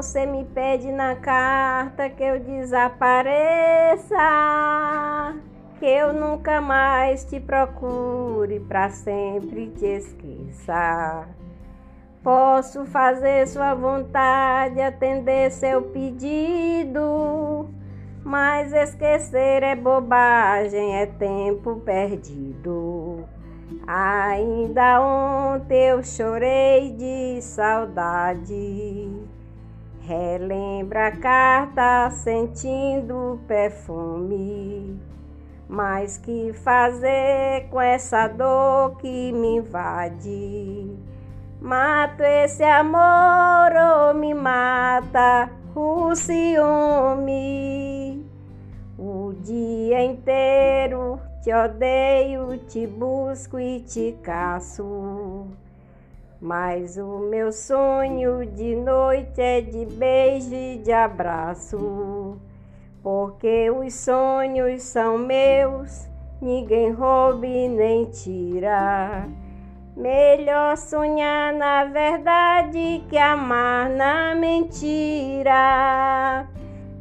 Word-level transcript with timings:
Você 0.00 0.24
me 0.24 0.46
pede 0.46 0.90
na 0.90 1.14
carta 1.14 2.08
que 2.08 2.22
eu 2.22 2.40
desapareça, 2.40 4.16
que 5.78 5.84
eu 5.84 6.14
nunca 6.14 6.58
mais 6.58 7.22
te 7.26 7.38
procure, 7.38 8.60
para 8.60 8.88
sempre 8.88 9.66
te 9.68 9.84
esqueça. 9.84 11.28
Posso 12.22 12.86
fazer 12.86 13.46
sua 13.46 13.74
vontade, 13.74 14.80
atender 14.80 15.50
seu 15.50 15.82
pedido, 15.82 17.68
mas 18.24 18.72
esquecer 18.72 19.62
é 19.62 19.76
bobagem, 19.76 20.96
é 20.96 21.04
tempo 21.04 21.76
perdido. 21.76 23.28
Ainda 23.86 24.98
ontem 25.02 25.88
eu 25.88 26.02
chorei 26.02 26.90
de 26.92 27.42
saudade. 27.42 29.39
Relembra 30.10 31.06
a 31.06 31.16
carta 31.16 32.10
sentindo 32.10 33.38
perfume. 33.46 35.00
Mas 35.68 36.18
que 36.18 36.52
fazer 36.52 37.68
com 37.70 37.80
essa 37.80 38.26
dor 38.26 38.96
que 38.96 39.30
me 39.30 39.58
invade? 39.58 40.90
Mato 41.60 42.24
esse 42.24 42.64
amor 42.64 43.70
ou 43.72 44.14
me 44.14 44.34
mata 44.34 45.48
o 45.76 46.12
ciúme? 46.16 47.48
O 48.98 49.32
dia 49.44 50.02
inteiro 50.02 51.20
te 51.40 51.54
odeio, 51.54 52.58
te 52.66 52.84
busco 52.84 53.60
e 53.60 53.78
te 53.78 54.18
caço. 54.24 55.46
Mas 56.40 56.96
o 56.96 57.18
meu 57.18 57.52
sonho 57.52 58.46
de 58.46 58.74
noite 58.74 59.42
é 59.42 59.60
de 59.60 59.84
beijo 59.84 60.54
e 60.54 60.78
de 60.78 60.90
abraço. 60.90 62.38
Porque 63.02 63.70
os 63.70 63.92
sonhos 63.92 64.82
são 64.82 65.18
meus, 65.18 66.08
ninguém 66.40 66.92
roube 66.92 67.68
nem 67.68 68.06
tira. 68.06 69.28
Melhor 69.94 70.78
sonhar 70.78 71.52
na 71.52 71.84
verdade 71.84 73.04
que 73.10 73.18
amar 73.18 73.90
na 73.90 74.34
mentira. 74.34 75.50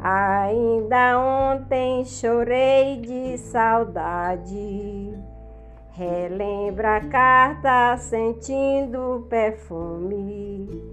Ainda 0.02 1.18
ontem 1.18 2.04
chorei 2.04 2.98
de 2.98 3.38
saudade. 3.38 5.29
Relembra 5.92 6.98
a 6.98 7.02
carta 7.02 7.98
sentindo 7.98 9.26
perfume. 9.30 10.84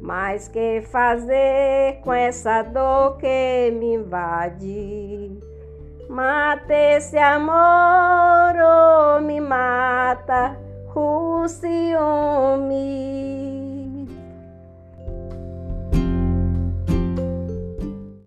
Mas 0.00 0.48
que 0.48 0.82
fazer 0.82 2.00
com 2.02 2.12
essa 2.12 2.62
dor 2.62 3.16
que 3.16 3.70
me 3.78 3.94
invade? 3.94 5.32
Mata 6.08 6.74
esse 6.74 7.16
amor 7.16 8.54
ou 8.56 9.20
me 9.22 9.40
mata 9.40 10.56
o 10.94 11.48
ciúme. 11.48 13.43